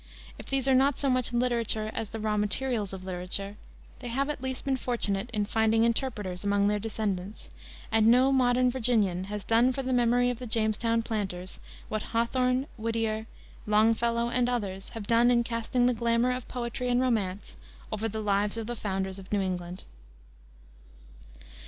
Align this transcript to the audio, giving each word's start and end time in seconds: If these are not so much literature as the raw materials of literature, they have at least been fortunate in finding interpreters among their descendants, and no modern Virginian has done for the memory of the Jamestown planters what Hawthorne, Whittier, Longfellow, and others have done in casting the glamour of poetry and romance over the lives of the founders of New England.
If 0.39 0.47
these 0.47 0.67
are 0.67 0.73
not 0.73 0.97
so 0.97 1.11
much 1.11 1.31
literature 1.31 1.91
as 1.93 2.09
the 2.09 2.19
raw 2.19 2.35
materials 2.35 2.91
of 2.91 3.03
literature, 3.03 3.55
they 3.99 4.07
have 4.07 4.31
at 4.31 4.41
least 4.41 4.65
been 4.65 4.75
fortunate 4.77 5.29
in 5.29 5.45
finding 5.45 5.83
interpreters 5.83 6.43
among 6.43 6.67
their 6.67 6.79
descendants, 6.79 7.51
and 7.91 8.07
no 8.07 8.31
modern 8.31 8.71
Virginian 8.71 9.25
has 9.25 9.43
done 9.43 9.71
for 9.71 9.83
the 9.83 9.93
memory 9.93 10.31
of 10.31 10.39
the 10.39 10.47
Jamestown 10.47 11.03
planters 11.03 11.59
what 11.87 12.01
Hawthorne, 12.17 12.65
Whittier, 12.77 13.27
Longfellow, 13.67 14.29
and 14.31 14.49
others 14.49 14.89
have 14.95 15.05
done 15.05 15.29
in 15.29 15.43
casting 15.43 15.85
the 15.85 15.93
glamour 15.93 16.31
of 16.31 16.47
poetry 16.47 16.89
and 16.89 16.99
romance 16.99 17.55
over 17.91 18.09
the 18.09 18.21
lives 18.23 18.57
of 18.57 18.65
the 18.65 18.75
founders 18.75 19.19
of 19.19 19.31
New 19.31 19.41
England. 19.41 19.83